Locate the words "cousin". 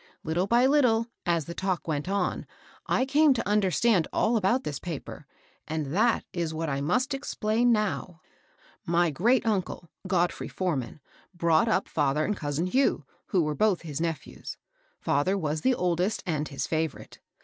12.35-12.65